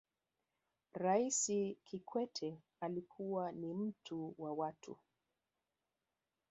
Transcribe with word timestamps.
raisi 0.93 1.77
kikwete 1.85 2.61
alikuwa 2.81 3.51
ni 3.51 3.73
mtu 3.73 4.35
wa 4.37 4.53
watu 4.53 4.97